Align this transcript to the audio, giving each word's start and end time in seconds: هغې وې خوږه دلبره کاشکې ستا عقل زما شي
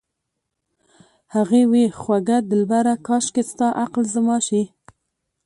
هغې 1.33 1.61
وې 1.71 1.85
خوږه 1.99 2.37
دلبره 2.51 2.93
کاشکې 3.07 3.43
ستا 3.49 3.67
عقل 3.83 4.03
زما 4.15 4.37
شي 4.47 4.63